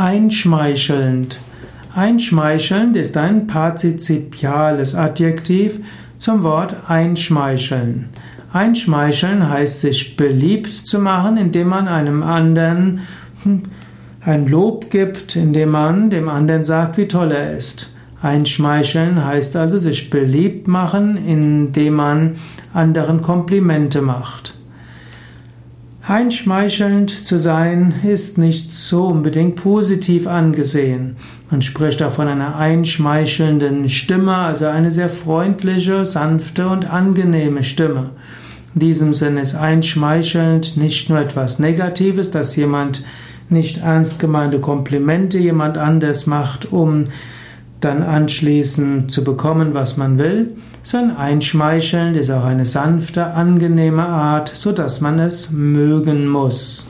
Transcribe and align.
Einschmeichelnd. 0.00 1.40
Einschmeichelnd 1.92 2.94
ist 2.94 3.16
ein 3.16 3.48
partizipiales 3.48 4.94
Adjektiv 4.94 5.80
zum 6.18 6.44
Wort 6.44 6.76
einschmeicheln. 6.86 8.08
Einschmeicheln 8.52 9.48
heißt 9.50 9.80
sich 9.80 10.16
beliebt 10.16 10.72
zu 10.72 11.00
machen, 11.00 11.36
indem 11.36 11.66
man 11.70 11.88
einem 11.88 12.22
anderen 12.22 13.00
ein 14.20 14.46
Lob 14.46 14.88
gibt, 14.90 15.34
indem 15.34 15.70
man 15.70 16.10
dem 16.10 16.28
anderen 16.28 16.62
sagt, 16.62 16.96
wie 16.96 17.08
toll 17.08 17.32
er 17.32 17.56
ist. 17.56 17.92
Einschmeicheln 18.22 19.24
heißt 19.24 19.56
also 19.56 19.78
sich 19.78 20.10
beliebt 20.10 20.68
machen, 20.68 21.16
indem 21.16 21.94
man 21.94 22.36
anderen 22.72 23.20
Komplimente 23.20 24.00
macht. 24.00 24.57
Einschmeichelnd 26.08 27.10
zu 27.10 27.38
sein 27.38 27.92
ist 28.02 28.38
nicht 28.38 28.72
so 28.72 29.08
unbedingt 29.08 29.56
positiv 29.56 30.26
angesehen. 30.26 31.16
Man 31.50 31.60
spricht 31.60 32.02
auch 32.02 32.12
von 32.12 32.28
einer 32.28 32.56
einschmeichelnden 32.56 33.90
Stimme, 33.90 34.34
also 34.34 34.64
eine 34.68 34.90
sehr 34.90 35.10
freundliche, 35.10 36.06
sanfte 36.06 36.66
und 36.68 36.90
angenehme 36.90 37.62
Stimme. 37.62 38.08
In 38.74 38.80
diesem 38.80 39.12
Sinne 39.12 39.42
ist 39.42 39.54
einschmeichelnd 39.54 40.78
nicht 40.78 41.10
nur 41.10 41.20
etwas 41.20 41.58
Negatives, 41.58 42.30
dass 42.30 42.56
jemand 42.56 43.04
nicht 43.50 43.82
ernst 43.82 44.18
gemeinte 44.18 44.60
Komplimente 44.60 45.36
jemand 45.36 45.76
anders 45.76 46.26
macht, 46.26 46.72
um 46.72 47.08
dann 47.80 48.02
anschließend 48.02 49.10
zu 49.10 49.22
bekommen, 49.24 49.74
was 49.74 49.96
man 49.96 50.18
will, 50.18 50.56
sondern 50.82 51.16
einschmeichelnd 51.16 52.16
ist 52.16 52.30
auch 52.30 52.44
eine 52.44 52.66
sanfte, 52.66 53.26
angenehme 53.26 54.06
Art, 54.06 54.48
so 54.48 54.72
dass 54.72 55.00
man 55.00 55.18
es 55.18 55.50
mögen 55.50 56.26
muss. 56.26 56.86